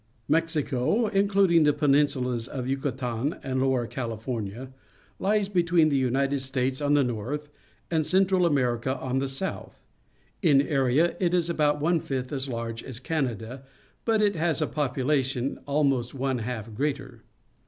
—Mexico, 0.37 1.05
including 1.05 1.61
the 1.61 1.73
peninsulas 1.73 2.47
of 2.47 2.65
Yticatan 2.65 3.39
and 3.43 3.61
Lower 3.61 3.85
California, 3.85 4.73
hes 5.23 5.47
between 5.47 5.89
the 5.89 5.95
United 5.95 6.39
States 6.39 6.81
on 6.81 6.95
the 6.95 7.03
north 7.03 7.51
and 7.91 8.03
Central 8.03 8.47
America 8.47 8.97
on 8.97 9.19
the 9.19 9.27
south. 9.27 9.85
In 10.41 10.59
area 10.59 11.15
it 11.19 11.35
is 11.35 11.51
about 11.51 11.79
one 11.79 11.99
fifth 11.99 12.31
as 12.33 12.47
large 12.47 12.81
as 12.83 12.99
Canada, 12.99 13.61
but 14.03 14.23
it 14.23 14.35
has 14.35 14.59
a 14.59 14.65
population 14.65 15.59
almost 15.67 16.15
one 16.15 16.39
half 16.39 16.73
greater. 16.73 17.21